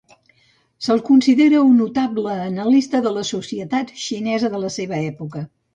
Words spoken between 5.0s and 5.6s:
època.